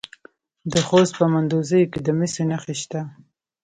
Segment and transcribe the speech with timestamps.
[0.71, 3.01] د خوست په مندوزیو کې د مسو نښې شته.